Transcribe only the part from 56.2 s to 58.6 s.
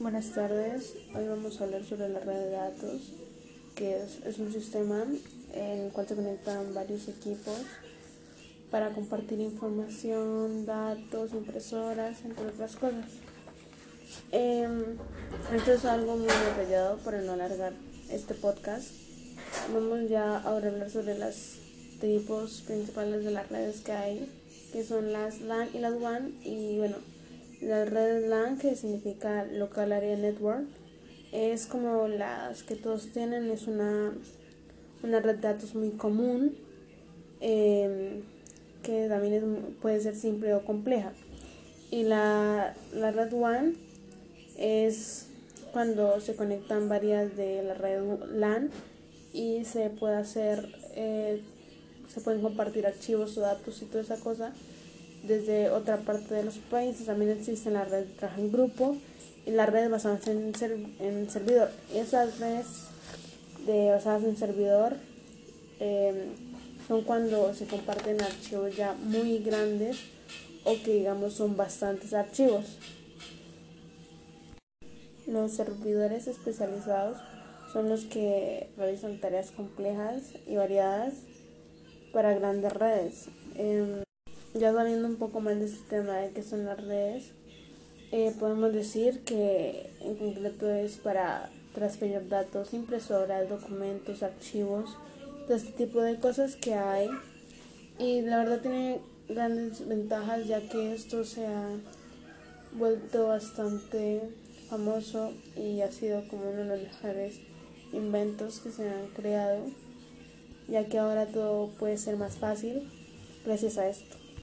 de los países. También existe la red de trabajo en